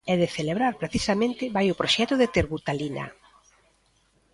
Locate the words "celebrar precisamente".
0.37-1.51